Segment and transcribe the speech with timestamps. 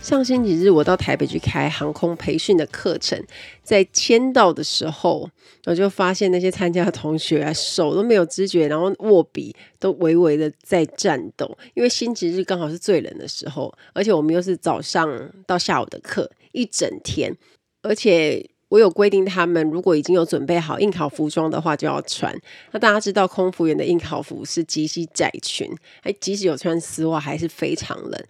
[0.00, 3.22] 上星期日，我到台北去开航空培训的课程，
[3.62, 5.28] 在签到的时候，
[5.66, 17.36] 我就发现那些参加的同学，手都没有知觉，然后握笔都微微的在颤抖，因为星期日刚好是最冷的时候，而且我们又是早上到下午的课，一整天，
[17.82, 22.34] 而且我有规定，他们如果已经有准备好应考服装的话，就要穿。
[22.72, 25.70] 那大家知道，空服员的应考服是极其窄裙，
[26.02, 28.24] 哎，即使有穿丝袜，还是非常冷。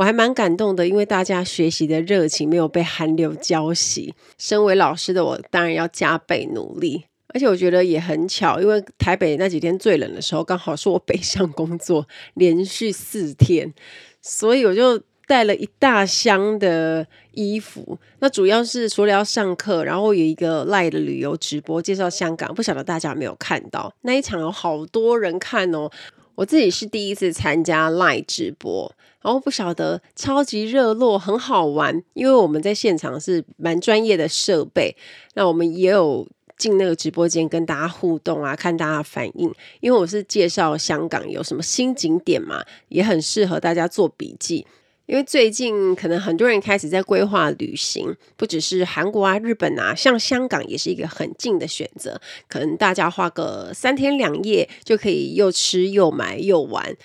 [0.00, 4.10] 我还蛮感动的，因为大家学习的热情没有被寒流浇熄。
[4.38, 7.04] 身为老师的我，当然要加倍努力。
[7.34, 13.74] 而且我觉得也很巧，因为台北那几天最冷的时候，刚好是我北上工作连续四天，
[14.22, 17.98] 所以我就带了一大箱的衣服。
[18.20, 25.90] 那主要是除了要上课，然后有一个 LINE 的旅游直播介绍香港，不晓得大家有没有看到那一场，有好多人看哦。
[26.36, 28.90] 我自己是第一次参加 LINE 直播。
[29.22, 34.96] 然后不晓得超级热络，很好玩，因为我们在现场是蛮专业的设备，
[35.34, 36.26] 那我们也有
[36.56, 39.52] 进那个直播间跟大家互动啊，看大家反应。
[39.80, 44.66] 因为我是介绍香港有什么新景点嘛，也很适合大家做笔记。
[45.06, 52.20] 因为最近可能很多人开始在规划旅行，不只是韩国啊、日本啊，像香港也是一个很近的选择。
[52.48, 56.96] 可能大家花个三天两夜就可以又吃又买又玩。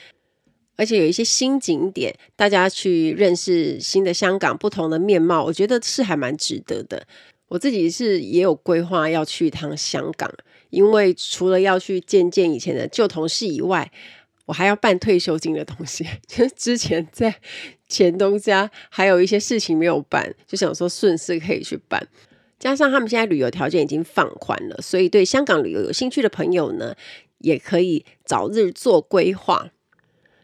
[0.76, 7.06] 而且有一些新景点，大家去认识新的香港不同的面貌，我觉得是还蛮值得的。
[7.48, 10.30] 我自己是也有规划要去一趟香港，
[10.72, 13.92] 因为除了要去见见以前的旧同事以外，
[14.46, 16.06] 我还要办退休金的东西。
[16.28, 17.34] 就之前在
[17.88, 22.06] 前东家还有一些事情没有办，就想说顺势可以去办。
[22.58, 26.96] 加上他们现在旅游条件已经放宽了，所以对香港旅游有兴趣的朋友呢，
[27.38, 29.70] 也可以早日做规划。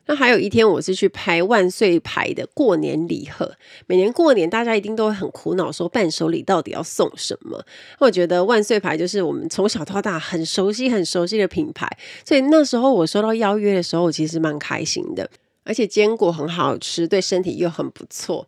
[0.07, 3.49] 那还有一天，我是去拍万岁牌的过年礼盒。
[3.85, 7.63] 每年过年，大家一定都会很苦恼，说伴手礼到底要送什么？
[7.99, 11.87] 我觉得万岁牌就是我们从小到大很熟悉、很熟悉的品牌，
[12.25, 15.29] 所以那时候我收到邀约的时候，我其实蛮开心的。
[15.63, 18.47] 而且坚果很好吃，对身体又很不错。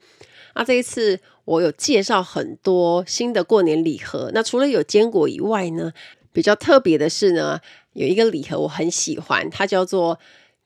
[0.56, 4.32] 那这一次我有介绍很多新的过年礼盒。
[4.34, 5.94] 那除了有坚果以外呢，
[6.34, 7.60] 比较特别的是呢，
[7.94, 10.20] 有一个礼盒我很喜欢，它叫做。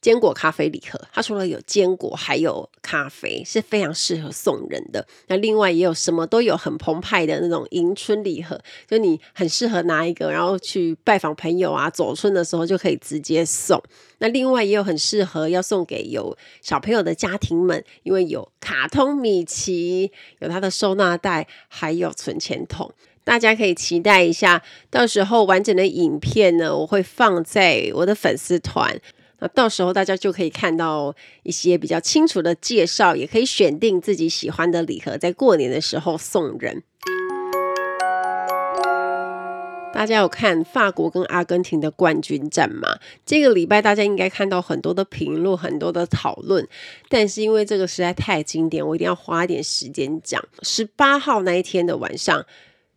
[0.08, 5.06] 坚果咖啡礼盒，它除了有坚果，还有咖啡，是非常适合送人的。
[5.28, 8.58] 那另外也有什么都有，很澎湃的那种迎春礼盒，
[8.88, 13.84] 就你很适合拿一个，然后去拜访朋友啊，走春的时候就可以直接送。
[14.20, 22.90] 那另外也有很适合要送给有小朋友的家庭们，因为有卡通米奇，有它的收纳袋，还有存钱筒，
[23.26, 24.64] 大家可以期待一下。
[24.90, 28.98] 到时候完整的影片呢，我会放在我的粉丝团。
[29.40, 36.84] 那到时候大家就可以看到一些比较清楚的介绍，也可以选定自己喜欢的礼盒，在过年的时候送人。
[39.94, 43.00] 大家有看法国跟阿根廷的冠军战吗？
[43.26, 46.68] 这个礼拜大家应该看到很多的评论，很多的讨论。
[47.10, 50.44] 但是因为这个实在太经典，我一定要花一点时间讲。
[50.62, 52.46] 十八号那一天的晚上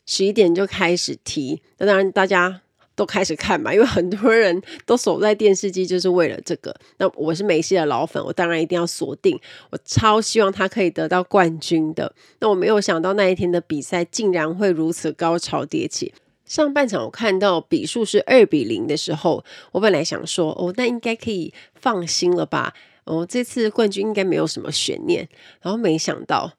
[0.05, 2.63] 十一点就开始踢，那当然大家。
[3.01, 6.75] 都开始看吧，因为很多人都守在电视机，就是为了这个。
[6.99, 9.41] 那我是梅西的老粉，我当然一定要锁定。
[9.71, 12.15] 我超希望他可以得到冠军的。
[12.41, 16.13] 那我没有想到那一天的比赛竟然会如此高潮迭起。
[16.45, 22.75] 上半场我看到比数是二比零的时候，我本来想说，哦，那应该可以放心了吧？
[23.05, 25.27] 哦，这次冠军应该没有什么悬念。
[25.63, 26.53] 然后没想到。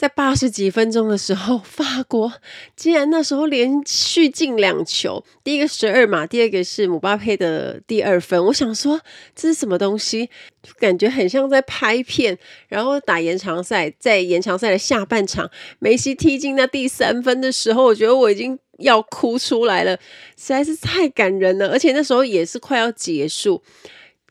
[0.00, 2.32] 在八十几分钟的时候，法国
[2.74, 8.42] 竟然那时候连续进两球，第一个十二码，第二个是姆巴佩的第二分。
[8.46, 8.98] 我想说
[9.36, 10.30] 这是什么东西？
[10.62, 12.38] 就感觉很像在拍片。
[12.68, 15.50] 然后打延长赛，在延长赛的下半场，
[15.80, 19.94] 梅西踢进那第三分的时候，我觉得我已经要哭出来了，
[20.34, 21.68] 实在是太感人了。
[21.68, 23.62] 而且那时候也是快要结束。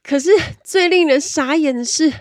[0.04, 0.32] 可是
[0.64, 2.12] 最令人傻眼的是，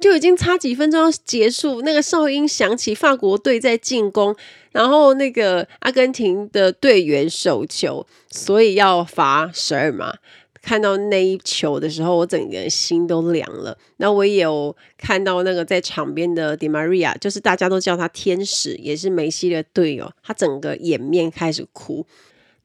[0.00, 4.36] 就已经差几分钟要结束，那个哨音响起，法国队在进攻，
[4.70, 10.14] 然后那个阿根廷的队员手球，所以要罚十二码。
[10.60, 13.76] 看到那一球的时候，我整个心都凉了。
[13.96, 22.06] 那我也有看到那个在场边的 Di Maria，就是大家都叫他天使，也是梅西的队友，他整个掩面开始哭。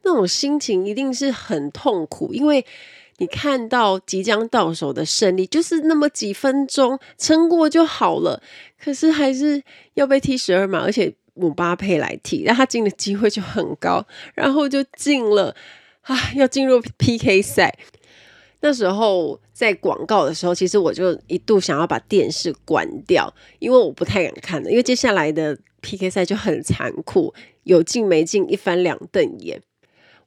[0.03, 2.63] 那种心情一定是很痛苦，因为
[3.17, 8.41] 你看到即将到手的胜利，就是那么几分钟，撑过就好了。
[8.79, 9.63] 可是还是
[9.95, 14.05] 要被踢十二码，而且姆巴佩来踢，那他进的机会就很高，
[14.35, 15.55] 然后就进了
[16.01, 16.15] 啊！
[16.35, 17.77] 要进入 PK 赛。
[18.61, 29.61] 那时候在广告的时候，其实我就一度想要把电视关掉，因为我不太敢看了，因为接下来的 PK 赛就很残酷，有进没进一翻两瞪眼。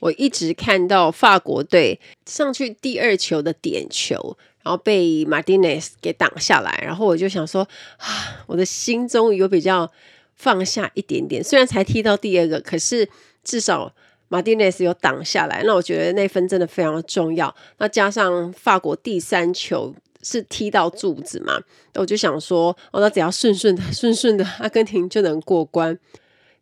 [0.01, 7.63] 我一直看到法国队上去第二球的点球，然后被马丁内斯给挡下来，然后我就想说
[7.99, 9.91] 啊，我的心终于有比较
[10.35, 11.45] 放下一点点。
[11.45, 13.09] 虽然才踢到第二个，可是
[13.45, 13.95] 至少
[14.29, 17.55] 马丁内斯有挡下来，那我觉得那分真的非常重要。
[17.79, 21.61] 那加上法国第三球是踢到柱子嘛，
[21.93, 25.99] 那我就想说，哦，那只要顺顺的、顺顺的，阿根廷就能过关。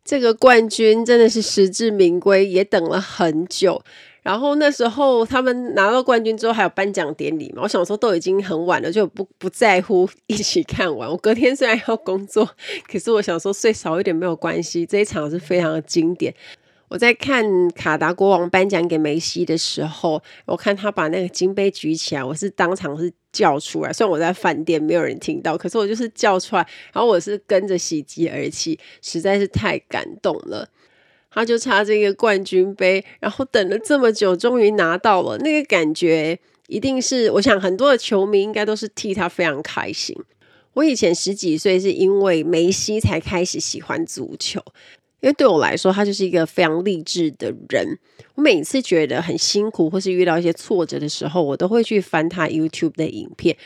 [0.09, 3.79] 这个冠军真的是实至名归，也等了很久。
[4.23, 7.61] 然后那时候他们拿到冠军之后，还有颁奖典礼嘛。
[7.61, 11.07] 我想说都已经很晚了，就不不在乎一起看完。
[11.07, 12.49] 我隔天虽然要工作，
[12.91, 14.83] 可是我想说睡少一点没有关系。
[14.83, 16.33] 这一场是非常的经典。
[16.87, 17.45] 我在看
[17.75, 23.93] 卡达国王颁奖给梅西的时候，我看他把那个金杯举起来，我是当场是叫出来。
[23.93, 30.69] 虽然我在饭店没有人听到，可是我就是叫出来，然后我是跟着喜极而泣，实在是太感动了。
[31.31, 40.17] 他就差这个冠军杯，然后等了这么久，终于拿到了，那个感觉一定是，我想很多的球迷应该都是替他非常开心。
[40.73, 44.59] 我以前十几岁是因为梅西才开始喜欢足球。
[45.21, 47.99] 因为对我来说，他就是一个非常励志的人。
[48.35, 53.57] 我每次觉得很辛苦，或是遇到一些挫折的时候，我都会去翻他 YouTube 的影片。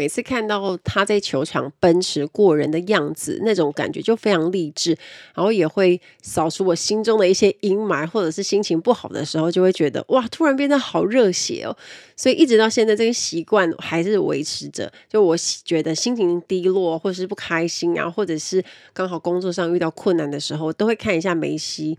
[0.00, 4.96] 每次看到他在球场奔驰过人的样子，那种感觉就非常励志，
[5.34, 11.76] 然后也会扫除我心中的一些阴霾，或者是心情不好的时候，就会觉得哇，突然变得好热血哦。
[12.16, 14.90] 所以一直到现在，这个习惯还是维持着。
[15.06, 15.36] 就我
[15.66, 18.64] 觉得心情低落，或者是不开心啊，或者是
[18.94, 21.98] 刚好工作上遇到困难的时候，都会看一下梅西。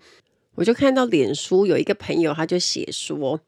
[0.56, 3.40] 我就看到脸书有一个朋友，他就写说。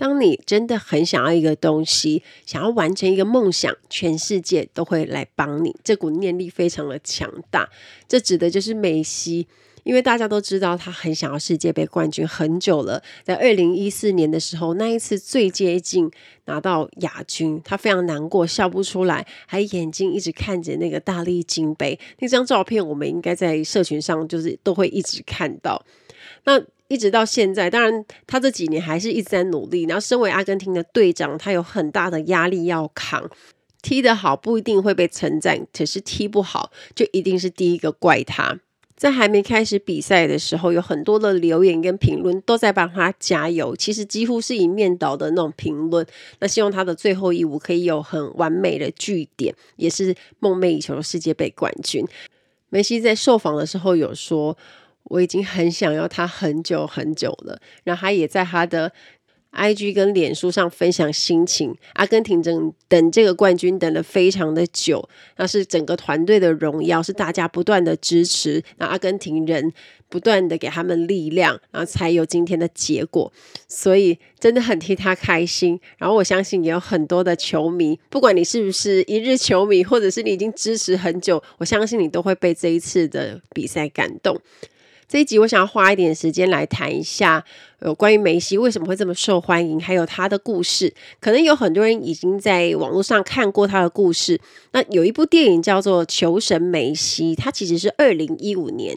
[0.00, 5.76] 当你真的很想要一个东西，想要完成一个梦想，全世界都会来帮你。
[5.84, 7.68] 这股念力非常的强大。
[8.08, 9.46] 这指的就是梅西，
[9.82, 13.02] 因为大家都知道他很想要世界杯冠军很久了。
[13.22, 16.10] 在二零一四年的时候，那一次最接近
[16.46, 22.00] 拿到亚军，他非常难过，笑不出来，还眼睛一直看着那个大力金杯。
[22.20, 25.84] 那张照片，我们应该在社群上就是都会一直看到。
[26.44, 26.58] 那。
[26.90, 29.84] 一直到现在，当然他这几年还是一直在努力。
[29.84, 33.30] 然后，身为阿根廷的队长，他有很大的压力要扛。
[33.80, 38.58] 踢得好不一定会被称赞，可是踢不好就一定是第一个怪他。
[38.96, 43.76] 在还没开始比赛的时候，有很多的留言跟评论都在帮他加油。
[43.76, 46.04] 其实几乎是一面倒的那种评论。
[46.40, 52.04] 那希望他的最后一舞可以有很完美的句点，也是梦寐以求的世界杯冠军。
[52.68, 54.58] 梅西在受访的时候有说。
[55.04, 58.92] 我已经很想要他很久很久了，然后他也在他的
[59.52, 61.76] IG 跟脸书上分享心情。
[61.94, 69.72] 阿根廷等等这个冠军等了非常的久，那是整个团队的荣耀，是大家不断的支持，那阿根廷人
[70.08, 73.32] 不断的给他们力量，然后才有今天的结果。
[73.66, 75.80] 所以真的很替他开心。
[75.98, 84.40] 然后我相信也有很多的球迷，不管你是不是一日球迷，或者是你已经支持很久，我相信你都会被这一次的比赛感动。
[85.10, 87.44] 这一集我想要花一点时间来谈一下，
[87.80, 90.94] 有关于梅西为什么会这么受欢迎，还有他的故事。
[91.18, 94.40] 可能有很多人已经在网络上看过他的故事。
[94.70, 98.96] 那有一部电影叫做《球神梅西》，它其实是二零一五年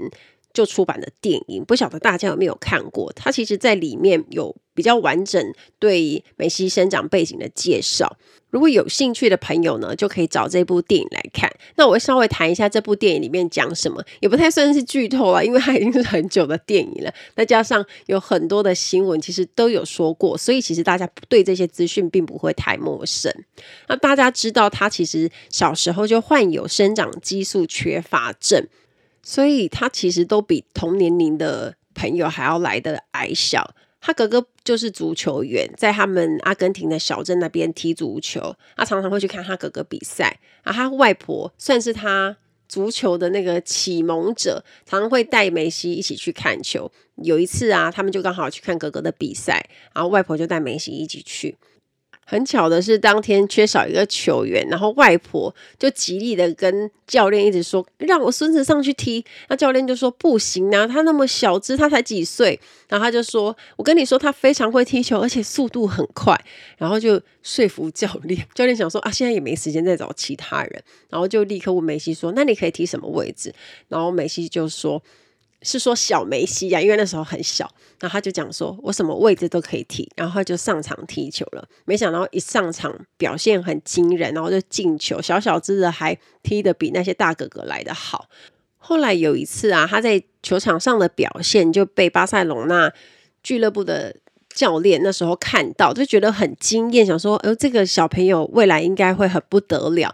[0.53, 3.11] 就出版的电影，不晓得大家有没有看过？
[3.13, 8.17] 它其实在里面有比较完整对梅西生长背景的介绍。
[8.51, 11.51] 如果有兴趣的朋友呢，就可以找这部电影来看。
[11.75, 17.11] 那我会稍微谈一下这部电影里面讲什么，也不太算是剧透了，因为它已经是很久的电影了。
[17.35, 23.33] 再加上有很多的新闻，其实都有说过，所以其实大家对这些资讯并不会太陌生。
[23.87, 28.67] 那大家知道，他其实小时候就患有生长激素缺乏症，
[29.23, 33.73] 所以他其实都比同年龄的朋友还要来得矮小。
[34.05, 38.53] 他哥哥就是足球员，在他们阿根廷的小镇那边踢足球。
[38.75, 40.37] 他常常会去看他哥哥比赛。
[40.63, 42.35] 啊，他外婆算是他
[42.67, 46.91] 足球的那个启蒙者，常常会带梅西一起去看球。
[47.15, 51.57] 有一次啊，他们就刚好去看哥哥的比赛，然后外婆就带梅西一起去。
[52.25, 59.23] 很巧的是，当天缺少一个球员，然后外婆就极力的跟教练一直说，让我孙子上去踢。
[59.49, 62.59] 那教练就说不行啊，他那么小只，他才几岁。
[62.87, 66.39] 然后他就说，我跟你说，他非常会踢球，而且速度很快。
[66.77, 73.53] 然后就说服教练，教练想说啊，现在也没时间再找其他人，然后就立刻问梅西说，那你可以踢什么位置？
[73.87, 75.01] 然后梅西就说。
[75.63, 81.67] 是说小梅西呀、啊，因为那时候很小，然后他就讲说，我什么位置都可以踢，然后他就上场踢球了。
[81.85, 88.27] 没想到一上场表现很惊人，然后就进球，小小只的还踢得比那些大哥哥来得好。
[88.77, 92.91] 后来有一次啊，他在球场上的表现就被巴塞隆纳
[93.41, 94.13] 俱乐部的
[94.53, 100.13] 教练那时候看到，就觉得很惊艳，想说，呃，这个小朋友未来应该会很不得了。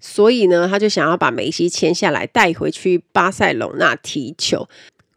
[0.00, 4.68] 所以呢，他就想要把梅西签下来，带回去巴塞隆纳踢球。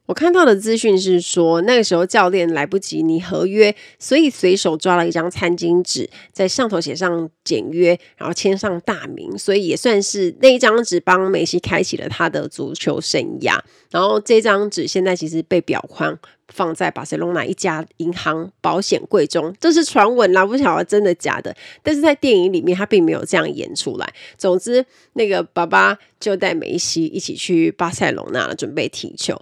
[0.09, 13.59] 我看到的资讯是说，那个时候教练来不及拟合约，所以随手抓了一张餐巾纸，在上头写上简约，然后签上大名，所以也算是那一张纸帮梅西开启了他的足球生涯。
[13.91, 21.55] 然后这张纸现在其实被裱框放在巴塞隆纳一家银行保险柜中，这是传闻啦，不晓得真的假的。
[21.83, 24.11] 但是在电影里面，他并没有这样演出来。
[24.39, 29.39] 总之，那个爸爸就带梅西一起去巴塞隆纳了，准备踢球。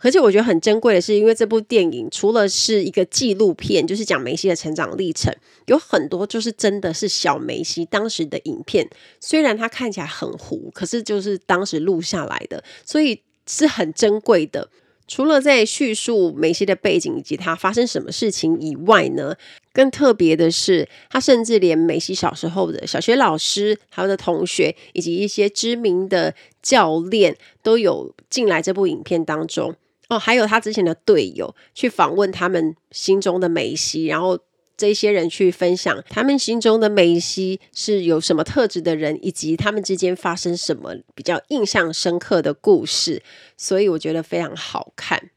[0.00, 5.34] 而且我觉得很珍贵的是，因为这部电影除了是一个纪录片，就是讲梅西的成长历程，
[5.66, 8.88] 有很多就是真的是小梅西当时的影片。
[9.18, 14.68] 虽然他看起来很糊，可是就是当时录下来的，所以是很珍贵的。
[15.08, 19.34] 除了在叙述梅西的背景以及他发生什么事情以外呢，
[19.72, 29.74] 更特别的是，他甚至连梅西小时候的小学老师、他的同学以及一些知名的教练都有进来这部影片当中。
[30.08, 34.38] 哦，还有他之前的队友去访问他们心中的梅西，然后
[34.76, 43.22] 这些人去分享他们心中的梅西是有什么特质的人，以及他们之间发生什么比较印象深刻的故事，
[43.56, 45.30] 所以我觉得非常好看。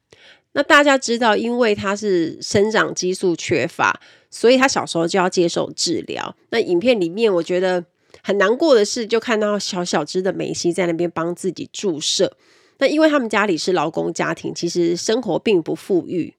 [0.53, 3.99] 那大家知道，因为他是生长激素缺乏，
[4.29, 6.35] 所以他小时候就要接受治疗。
[6.49, 7.83] 那影片里面我觉得
[8.21, 12.37] 很难过的是，就看到小小只的梅西在那边帮自己注射。
[12.81, 16.33] 那因为他们家里是劳工家庭，其实生活并不富裕，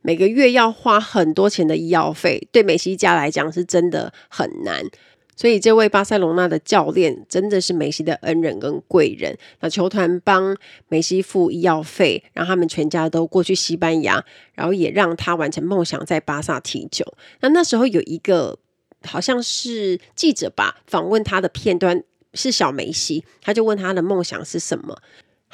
[0.00, 4.86] 每个月要花很多钱的医药费，对梅西家来讲是真的很难。
[5.36, 9.36] 所以这位巴塞隆纳的教练真的是梅西的恩人跟贵人。
[9.60, 10.56] 那球团帮
[10.88, 17.04] 梅西付医药费，让他们全家都过去西班牙，然后也让他完成梦想，在巴萨踢球。
[17.40, 18.58] 那那时候有一个
[19.04, 24.96] 好像是记者吧，访问他的片段是小梅西，他就问他的梦想是什么。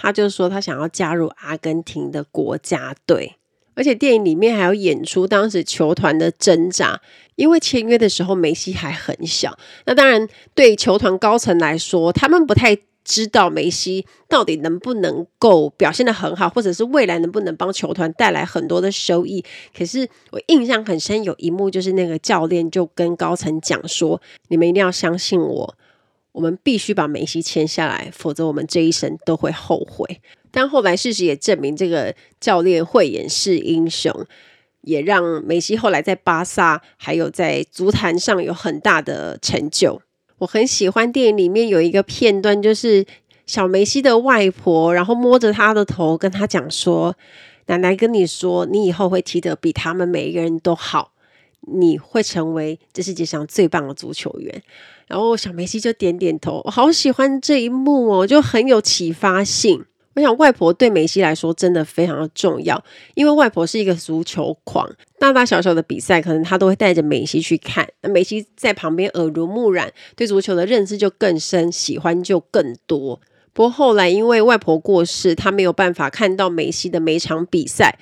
[0.00, 3.34] 他就说他想要加入阿根廷的国家队，
[3.74, 7.00] 而且电影里面还有演出当时球团的挣扎，
[7.34, 9.58] 因为签约的时候梅西还很小。
[9.86, 19.44] 那当然对球团高层来说，他们不太知道梅西到底能不能够表现得很好，或者是未来能不能帮球团带来很多的收益。
[19.76, 25.74] 可是我印象很深，有一幕就是那个教练就跟高层讲说：“你们一定要相信我。”
[26.38, 30.20] 我们必须把梅西签下来，否则我们这一生都会后悔。
[30.52, 34.24] 但后来事实也证明，这个教练慧眼识英雄，
[34.82, 40.00] 也让梅西后来在巴萨还有在足坛上有很大的成就。
[40.38, 43.04] 我很喜欢电影里面有一个片段，就是
[43.44, 47.16] 小梅西的外婆，然后摸着他的头，跟他讲说
[47.66, 51.14] ：“奶奶跟你说，你以后会踢得比他们每一个人都好。”
[51.72, 54.62] 你会成为这世界上最棒的足球员，
[55.06, 59.84] 然后小梅西就点点头，我好喜欢这一幕哦，就很有启发性。
[60.14, 62.82] 我想外婆对梅西来说真的非常的重要，
[63.14, 73.20] 因为外婆是一个足球狂，大大小小的比赛可能她都会带着梅西去看，那梅西在旁边耳濡目染，对足球的认识就更深，喜欢就更多。
[73.52, 77.98] 不过后来因为外婆过世，她没有办法看到梅西的每场比赛。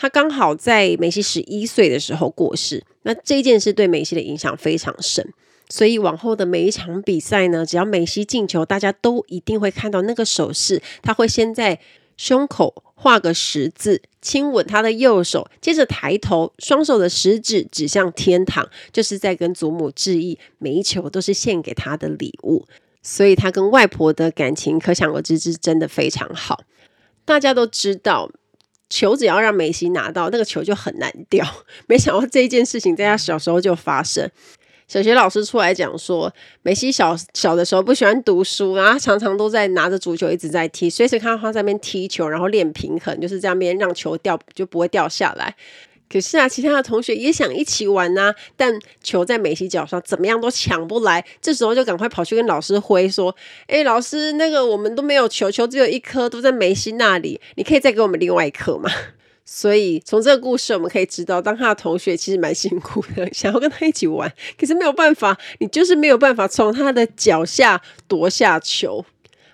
[0.00, 5.30] 他刚好在梅西十一岁的时候过世，那这件事对梅西的影响非常深，
[5.68, 11.78] 所以往后的每一场比赛呢，只要梅西进球，大家都一定会看到那个手势，他会先在
[12.16, 22.66] 胸口画个十字，亲吻他的右手，接着抬头，双手的食指指向天堂，就是在跟祖母致意，每一球都是献给他的礼物，
[23.02, 26.62] 所以他跟外婆的感情可想而知，是真的非常好。
[27.26, 28.30] 大家都知道。
[28.90, 31.46] 球只要让梅西拿到，那个球就很难掉。
[31.88, 34.30] 没想到这件事情在他小时候就发生。
[34.88, 36.30] 小学老师出来讲说，
[36.62, 45.54] 梅西小小的时候不喜欢读书，然后常常都在拿着足球一直在踢，随时看到他在那边踢球，然后练平衡，就是这样边让球掉就不会掉下来。
[46.12, 51.24] 可是啊，其他的同学也想一起玩呐、啊，但球在梅西脚上，怎么样都抢不来。
[51.40, 53.34] 这时候就赶快跑去跟老师挥说
[53.68, 58.90] ：“哎，老师，那个我们都没有球，球只有一颗，都在梅西那里，你可以再给我们另外一颗吗？”
[59.46, 69.04] 所以从这个故事我们可以知道，当他的同学其实蛮辛苦的， 想要跟他一起玩，可是没有办法，你就是没有办法从他的脚下夺下球。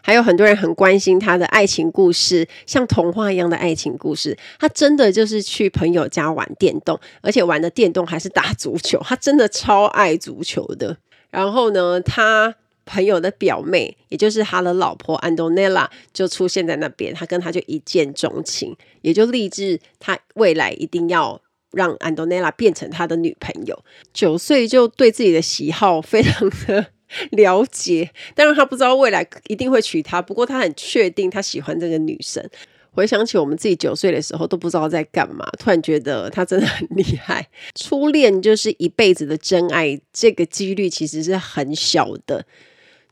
[0.06, 4.38] 还有很多人很关心他的爱情故事，像童话一样的爱情故事。
[4.56, 9.00] 他真的就是去朋友家玩电动，而且玩的电动还是打足球。
[9.02, 10.96] 他真的超爱足球的。
[11.28, 17.12] 然后呢，他朋友的表妹，也就是他的老婆安东内拉，就出现在那边。
[17.12, 21.40] 他跟他就一见钟情，也就立志他未来一定要
[21.72, 23.82] 让安东内拉变成他的女朋友。
[24.14, 26.86] 九岁就对自己的喜好非常的。
[27.32, 32.48] 了解，当然他不知道未来一定会娶她，不过他很确定他喜欢这个女生。
[32.92, 37.46] 回想起我们自己九岁的时候都不知道在干嘛，突然觉得他真的很厉害。
[37.74, 42.46] 初恋就是一辈子的真爱，这个几率其实是很小的。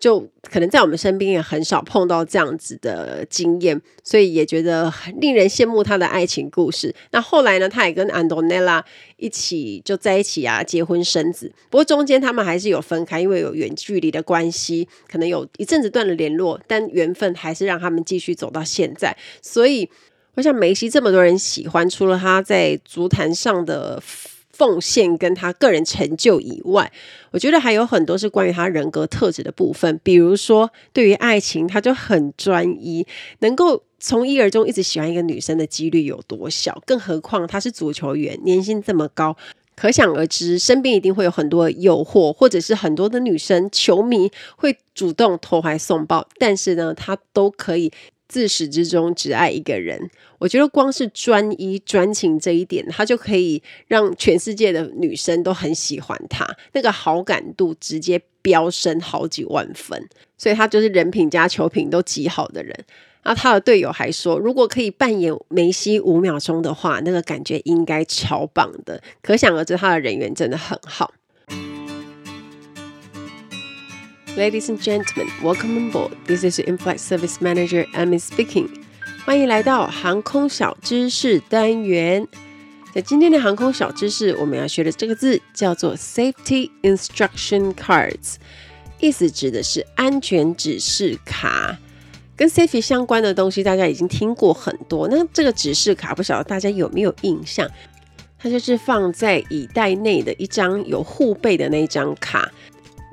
[0.04, 0.20] 就
[0.50, 6.94] 可能在我们身边也很少碰到这样子的经验，所以也觉得很令人羡慕他的爱情故事。
[7.12, 8.84] 那后来呢，他也跟安东内拉
[9.16, 11.50] 一起就在一起啊，结婚生子。
[11.70, 19.16] 不过中间他们还是有分开，因为有远距离的关系，可能有一阵子断了联络，但缘分还是让他们继续走到现在。
[19.40, 19.88] 所以
[20.34, 24.02] 我想梅西这么多人喜欢，除了他在足坛上的。
[24.56, 26.90] 奉献跟他个人成就以外，
[27.32, 30.00] 我觉得还有很多是关于他人格特质的部分。
[30.04, 33.04] 比如说，对于爱情，他就很专一，
[33.40, 36.80] 能够从一而终一直喜欢一个女生的几率有多小？
[36.87, 39.37] 更何况他是足球员，年薪这么高，
[39.75, 47.92] 可想而知，身边一定会有很多诱惑，或者是很多的女生球迷会主动投怀送抱，但是呢，他都可以。
[48.28, 62.75] 自始至终只爱一个人，我觉得光是专一专情这一点，他就可以让全世界的女生都很喜欢他，那个好感度直接飙升好几万分，所以他就是人品加球品都极好的人。
[63.26, 69.02] 那他的队友还说，如果可以扮演梅西五秒钟的话，那个感觉应该超棒的。
[69.23, 71.12] 可想而知，他的人缘真的很好。
[74.36, 76.16] Ladies and gentlemen, welcome on board.
[76.26, 78.68] This is in-flight service manager, Amy speaking.
[79.25, 82.26] 欢迎来到航空小知识单元。
[82.92, 88.34] 在今天的航空小知识，我们要学的这个字叫做 Safety Instruction Cards，
[88.99, 91.78] 意思指的是安全指示卡。
[92.34, 95.06] 跟 Safety 相关的东西，大家已经听过很多。
[95.06, 97.70] 那这个指示卡，不晓得大家有没有印象？
[98.36, 102.50] 它就是放在椅袋内的一张有护背的那张卡。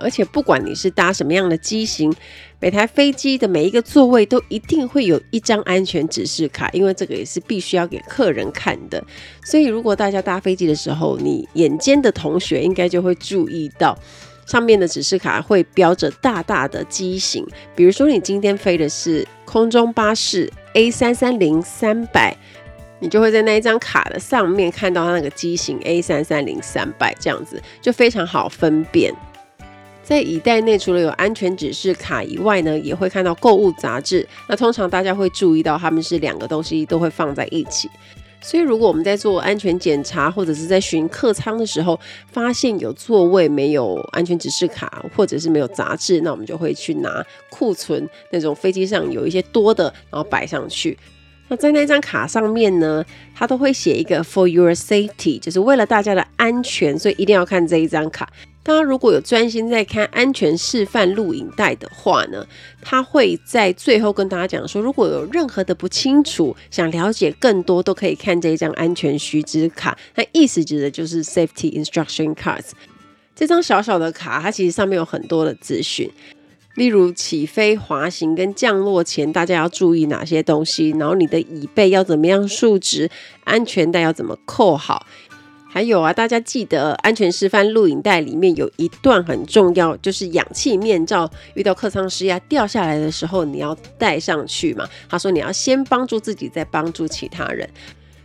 [0.01, 2.13] 而且不管你是搭什么样的机型，
[2.59, 9.03] 每台飞机的每一个座位都一定会有一张安全指示卡，因为这个也是必须要给客人看的。
[9.43, 13.97] 所以如果大家搭飞机的时候，你眼尖的同学应该就会注意到，
[14.45, 17.45] 上面的指示卡会标着大大的机型。
[17.75, 22.35] 比如说你今天飞的是空中巴士 A 三三零三百，
[22.99, 29.11] 你就会在那一张卡的上面看到它那个机型 A 三三零三百，这样子就非常好分辨。
[30.03, 34.27] 在椅袋内，除了有安全指示卡以外呢，也会看到购物杂志。
[34.47, 37.89] 那通常大家会注意到，他们是两个东西都会放在一起。
[38.43, 41.97] 所以，如果我们在做安全检查或者是在巡客舱的时候，
[42.31, 50.97] 发现有座位没有安全指示卡，或者是没有杂志，那我们就会去拿库存那种飞机上有一些多的，然后摆上去。
[51.49, 58.27] 那在那张卡上面呢，它都会写一个 “For your safety”，就是为了大家的安全，所以一定要看这一张卡。
[58.63, 62.45] 大家如果有专心在看安全示范录影带的话呢，
[62.81, 69.97] 他会在最后跟大家讲说，如果有任何的不清楚，想了解更多，都可以看这一张安全须知卡。
[70.13, 72.69] 那意思指的就是 Safety Instruction Cards。
[73.35, 76.11] 这张小小的卡，它其实上面有很多的资讯，
[76.75, 83.09] 例如起飞、滑行跟降落前大家要注意哪些东西，然后你的椅背要怎么样竖直，
[83.43, 85.07] 安全带要怎么扣好。
[85.73, 94.85] 还有啊，大家记得安全示范录影带里面有一段很重要，就是氧气面罩遇到客舱失压掉下来的时候，你要戴上去嘛。
[95.07, 97.69] 他说你要先帮助自己，再帮助其他人。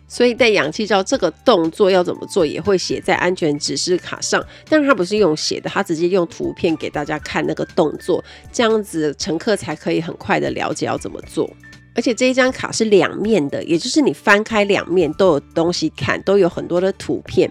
[0.08, 4.44] 所以戴氧气罩这个动作要怎么做，也会写在安全指示卡上。
[4.68, 11.48] 但是他不是用写的，他直接用图片给大家看那个动作，这样子乘客才可以很快的了解要怎么做。
[11.96, 17.50] 而且这一张卡是两面的，也就是你翻开两面都有东西看，都有很多的图片。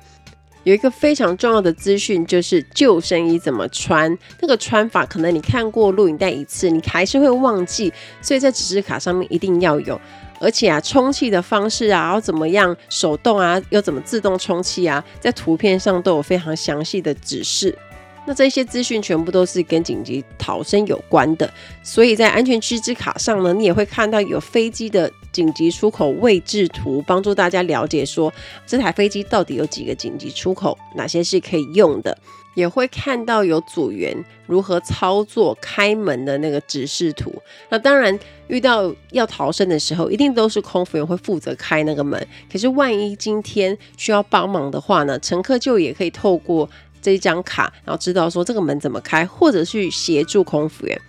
[0.63, 4.17] 有一个非常重要的资讯，就是救生衣怎么穿。
[4.41, 9.99] 那个穿法可能你看过录影带一次，你还是会忘记，所以在指示卡上面一定要有。
[10.39, 17.77] 而且啊，充气的方式啊，要怎么样手动啊，又怎么自动充气啊，在图片上都有非常详细的指示。
[18.26, 21.50] 那这些资讯全部都是跟紧急逃生有关的，
[21.84, 28.34] 所以在安全须知卡上呢，你也会看到有飞机的紧急出口位置图，帮助大家了解说
[28.66, 32.18] 这台飞机到底有几个紧急出口，哪些是可以用的，
[32.56, 34.16] 也会看到有组员
[34.48, 37.32] 如何操作开门的那个指示图。
[37.70, 42.28] 那当然，遇到要逃生的时候，一定都是空服员会负责开那个门。
[42.52, 46.68] 可是万一今天需要帮忙的话呢，乘客就也可以透过。
[47.06, 51.00] 这一张卡，然后知道说这个门怎么开，或者去协助空服员。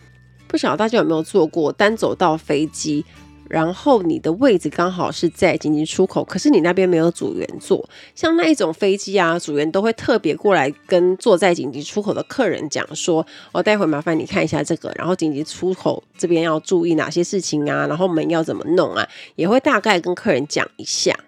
[0.47, 3.03] 不晓得大家有没有坐过单走道飞机，
[3.49, 7.89] 然后你的位置刚好是在紧急出口，可是你那边没有组员坐。
[8.15, 21.19] 像那一种飞机啊，组员都会特别过来跟坐在紧急出口的客人讲说：“、哦、待会麻烦你看一下这个，然后紧急出口这边要注意哪些事情啊，然后门要怎么弄啊，也会大概跟客人讲一下。”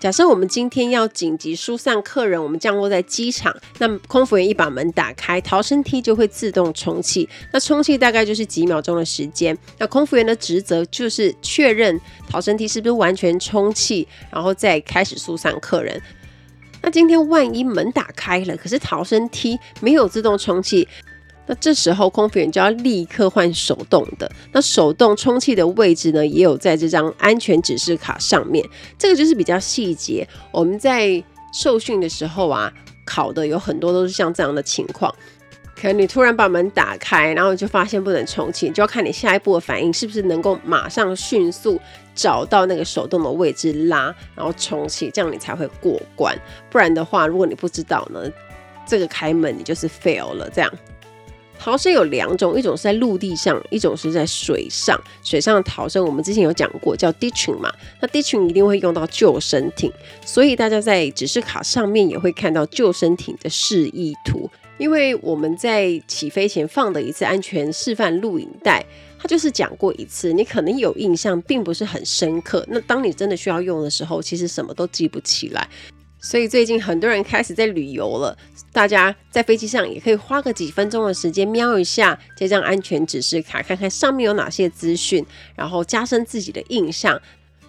[0.00, 7.28] 假设我们今天要紧急疏散客人，我们降落在机场，那空服员一把门打开，逃生梯就会自动充气。
[7.52, 9.56] 那充气大概就是几秒钟的时间。
[9.76, 16.00] 那空服员的职责就是确认逃生梯是不是完全充气，然后再开始疏散客人。
[16.80, 20.88] 那今天万一门打开了，可是逃生梯没有自动充气。
[21.50, 24.30] 那这时候空服员就要立刻换手动的。
[24.52, 28.64] 那手动充气的位置呢，也有在这张安全指示卡上面。
[28.96, 30.24] 这个就是比较细节。
[30.52, 31.20] 我们在
[31.52, 32.72] 受训的时候啊，
[33.04, 35.12] 考的有很多都是像这样的情况。
[35.74, 41.80] 可能你突然把门打开，然后就发现不能充气，就要看你下一步的反应是不是能够马上迅速
[42.14, 46.38] 找到那个手动的位置拉，然后充气，这样你才会过关。
[46.70, 48.30] 不然的话，如果你不知道呢，
[48.86, 50.70] 这个开门你就是 fail 了，这样。
[51.62, 54.98] 逃生有两种，一种是在陆地上，一种是在水上。
[55.22, 57.70] 水上逃生我们之前有讲过，叫 ditching 嘛。
[58.00, 59.92] 那 ditching 一定会用到救生艇，
[60.24, 64.50] 所以大家在指示卡上面也会看到救生艇的示意图。
[64.78, 68.82] 因为我们在起飞前放的一次安全示范录影带，
[69.18, 72.64] 它就是讲过一次，你可能有印象，并不是很深刻。
[72.70, 75.68] 那当你真的需要用的时候，其实什么都记不起来。
[76.20, 78.36] 所以最近很多人开始在旅游了，
[78.72, 85.24] 大家在飞机上也可以花个几分钟的时间瞄一下这张安全指示卡，看看上面有哪些资讯，
[85.56, 87.20] 然后加深自己的印象。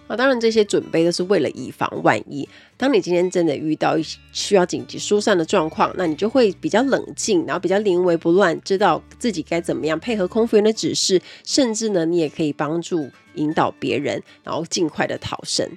[0.08, 2.46] 啊，当然这些准备都是为了以防万一。
[2.76, 3.96] 当你今天真的遇到
[4.32, 15.70] 需要紧急疏散的状况，那你就会比较冷静，然后比较临危不乱，知道自己该怎么样配合空服员的指示，甚至呢，你也可以帮助引导别人，然后尽快的逃生。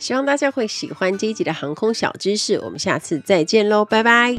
[0.00, 4.34] 希望大家会喜欢这一集的航空小知识，我们下次再见喽，拜拜。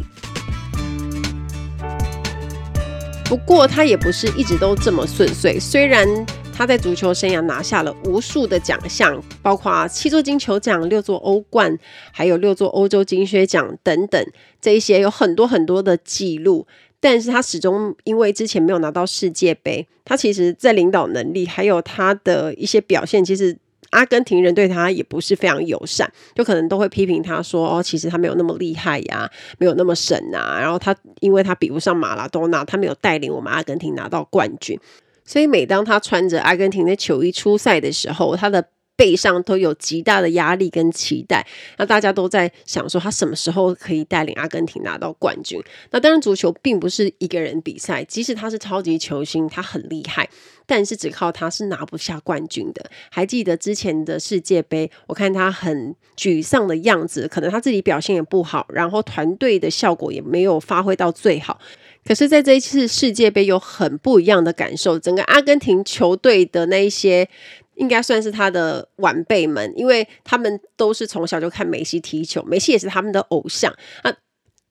[3.26, 6.08] 不过他也不是一直都这么顺遂，虽然
[6.52, 11.78] 他在足球生涯拿下了无数的奖项，包括七座金球奖、六座欧冠，
[12.12, 14.26] 还有六座欧洲金靴奖等等，
[14.60, 16.66] 这一些有很多很多的记录，
[17.00, 23.56] 但是他始终因为之前没有拿到世界杯，他其实在领导能力还有他的一些表现，其实。
[23.92, 34.78] 阿根廷人对他也不是非常友善，就可能都会批评他说：“哦，其实他没有那么厉害呀，没有那么神啊。”然后他因为他比不上马拉多纳，他没有带领我们阿根廷拿到冠军，
[35.24, 41.46] 所以每当他穿着阿根廷的球衣出赛的时候，他的背上都有极大的压力跟期待。
[41.78, 45.60] 那大家都在想说，他什么时候可以带领阿根廷拿到冠军？
[45.90, 50.30] 那当然，足球并不是一个人比赛，即使他是超级球星，他很厉害。
[50.72, 52.90] 但是只靠他是拿不下冠军的。
[53.12, 61.60] 还记得之前的世界杯，我看他很沮丧的样子，可能他自己表现也不好，然后团队的效果也没有发挥到最好。
[62.06, 67.28] 可是，在这一次世界杯有很不一样的感受，整个阿根廷球队的那一些，
[67.76, 74.14] 应该算是他的晚辈们，因为他们都是从小就看梅西踢球，梅西也是他们的偶像啊。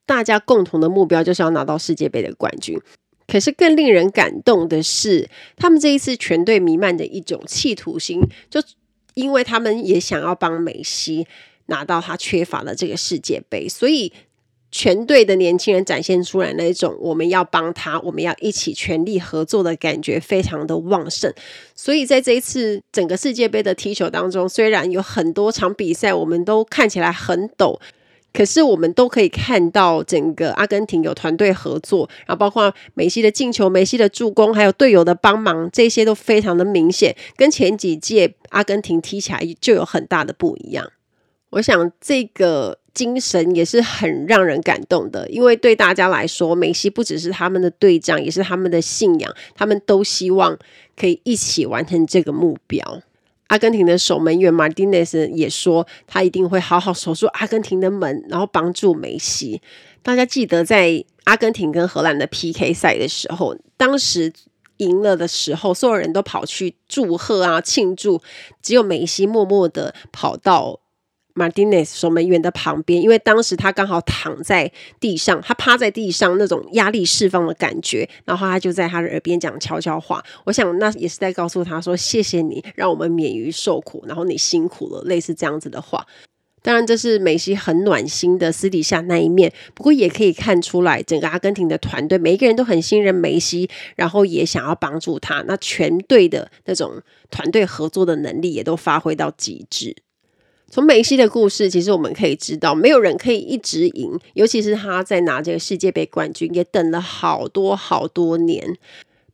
[0.07, 2.81] 大家共同的目标就是要拿到世界杯的冠军。
[3.31, 8.61] 可是更令人感动的是，他们这一次全队弥漫着一种企图心，就
[9.13, 11.25] 因为他们也想要帮梅西
[11.67, 14.11] 拿到他缺乏的这个世界杯，所以
[14.69, 21.33] 全队的年轻人展现出来那一种我们要帮他，我们要一起全力合作的感觉，非常的旺盛。
[21.73, 27.79] 所以在这一次整个世界杯的踢球当中，虽然有很多场比赛我们都看起来很抖。
[28.33, 40.91] 可是我们都可以看到，整个阿根廷有团队合作，然后包括梅西的进球、梅西的助攻，还有队友的帮忙，这些都非常的明显，跟前几届阿根廷踢起来就有很大的不一样。
[41.51, 50.57] 我想这个精神也是很让人感动的，因为对大家来说，梅西不只是他们的队长，也是他们的信仰，他们都希望
[50.95, 53.01] 可以一起完成这个目标。
[53.51, 59.61] 阿根廷的守门员马丁内斯也说，他一定会好好守住阿根廷的门，然后帮助梅西。
[60.01, 64.31] 大家记得在阿根廷跟荷兰的 PK 赛的时候，当时
[64.77, 68.21] 赢了的时候，所有人都跑去祝贺啊庆祝，
[68.61, 70.80] 只有梅西默默的跑到。
[71.33, 80.23] 马丁内斯守门员的旁边，因为当时他刚好躺在地上，他趴在地上那种压力释放的感觉，然后他就在他的耳边讲悄悄话。
[80.45, 86.05] 我想那也是在告诉他说：“谢谢你，让我们免于受苦，然后你辛苦了。”类似这样子的话。
[86.63, 89.51] 当然，这是梅西很暖心的私底下那一面。
[89.73, 95.43] 不过也可以看出来，整个阿根廷的团队每一个人都很信任梅西，然后也想要帮助他。
[95.47, 99.95] 那全队的那种团队合作的能力也都发挥到极致。
[100.71, 108.77] 从梅西的故事，其实我们可以知道，没有人可以一直赢，尤其是他在拿这个世界杯冠军，也等了好多好多年。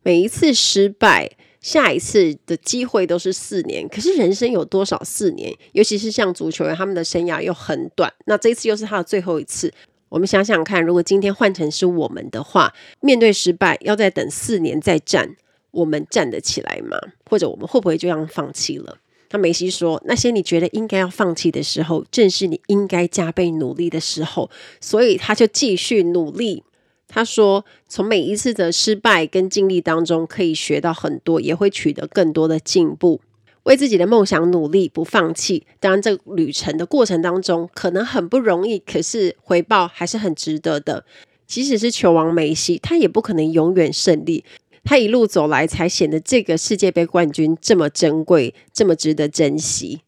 [0.02, 3.88] 每一次失败，下一次的机会都是四年。
[3.88, 5.54] 可是人生有多少四年？
[5.70, 8.12] 尤其是像足球员，他们的生涯又很短。
[8.26, 9.72] 那这一次又是他的最后一次。
[10.08, 15.36] 我们想想看，如果今天换成是我们的话，面对失败，要再等四年再战，
[15.70, 16.98] 我们站得起来吗？
[17.30, 18.98] 或者我们会不会就这样放弃了？
[19.30, 24.50] 那梅西说：“那些你觉得应该要放弃的时候，正是你应该加倍努力的时候。
[24.80, 26.62] 所以他就继续努力。
[27.06, 33.20] 他说，从每一次的失败跟经历当中，可以学到很多，也会取得更多的进步。
[33.64, 35.66] 为自己的梦想努力，不放弃。
[35.78, 41.04] 当然，这个旅程的过程当中可能很不容易，可是回报还是很值得的。
[41.46, 44.44] 即使是球王梅西，他也不可能永远胜利。”
[44.88, 50.00] 他一路走来，才显得这个世界杯冠军这么珍贵，这么值得珍惜。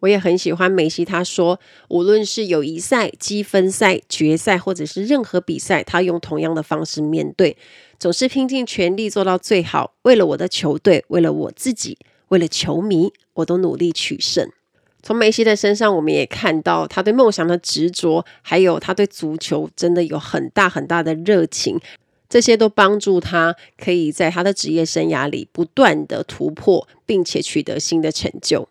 [0.00, 7.58] 我也很喜欢梅西，他说，无论是友谊赛、积分赛、决赛，或者是任何比赛，他用同样的方式面对，
[7.98, 9.92] 总是拼尽全力做到最好。
[10.00, 11.98] 为了我的球队，为了我自己，
[12.28, 14.50] 为了球迷，我都努力取胜。
[15.02, 21.78] 从梅西的身上，我们也看到他对梦想的执着，还有他对足球真的有很大很大的热情。
[22.28, 28.68] 这些都帮助他可以在他的职业生涯里不断的突破，并且取得新的成就。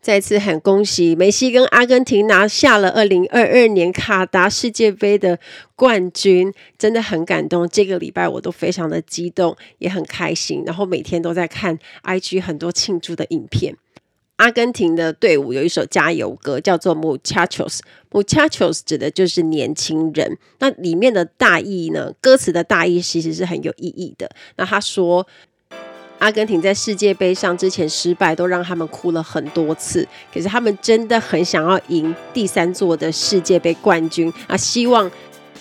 [0.00, 5.38] 再次很恭喜梅西跟阿根廷拿下了二零二二年卡达世界杯的
[5.76, 7.68] 冠军，真的很感动。
[7.68, 13.76] 这个礼拜我都非常的激动，也很开心，然后每天都在看 IG 很多庆祝的影片。
[14.42, 17.78] 阿根廷的队伍有一首加油歌，叫做 Muchachos。
[18.10, 20.36] Muchachos 指的就是年轻人。
[20.58, 22.12] 那里面的大意呢？
[22.20, 24.28] 歌词的大意其实是很有意义的。
[24.56, 25.24] 那他说，
[26.18, 30.08] 阿根廷在世界杯上之前失败，都让他们哭了很多次。
[30.34, 34.56] 可是他们真的很想要赢第三座的世界杯冠军啊！
[34.56, 35.08] 希望。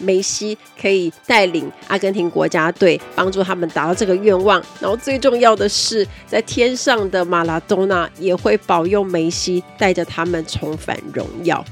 [0.02, 4.62] 梅西可以带领阿根廷国家队，帮助他们达到这个愿望。
[4.80, 11.64] 然后最重要的是，在天上的马拉多纳也会保佑梅西，带着他们重返荣耀。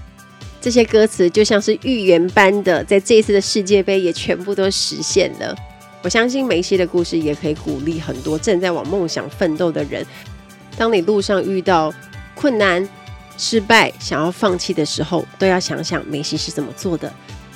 [0.62, 5.56] 这些歌词就像是预言般的，在这一次的世界杯也全部都实现了。
[6.02, 10.06] 我相信梅西的故事也可以鼓励很多正在往梦想奋斗的人。
[10.78, 11.94] 当你路上遇到
[12.36, 12.88] 困难、
[13.38, 17.12] 失败、想要放弃的时候，都要想想梅西是怎么做的。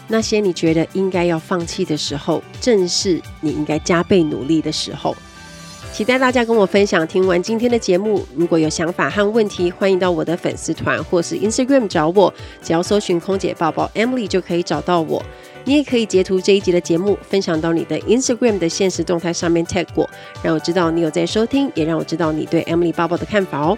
[0.08, 5.16] 那些你觉得应该要放弃的时候，正是你应该加倍努力的时候。
[5.92, 7.08] 期待大家跟我分享。
[7.08, 15.24] 听完今天的节目，如果有想法和问题，欢迎到我的粉丝团或是 Instagram 找我，只要搜寻“空姐抱抱 Emily” 就可以找到我。
[15.66, 20.10] 你也可以截图这一集的节目，分享到你的 Instagram 的限时动态上面 tag 我，
[20.42, 23.78] 让我知道你有在收听，也让我知道你对 Emily 抱抱的看法哦。